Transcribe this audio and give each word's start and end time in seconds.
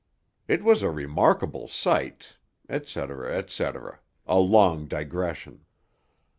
It 0.47 0.63
was 0.63 0.81
a 0.81 0.89
remarkable 0.89 1.67
sight, 1.67 2.37
etc. 2.67 3.37
etc._ 3.37 3.99
(a 4.25 4.39
long 4.39 4.87
digression).... 4.87 5.63